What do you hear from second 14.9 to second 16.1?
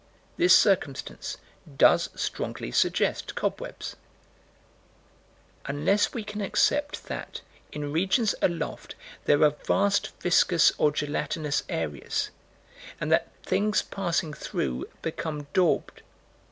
become daubed.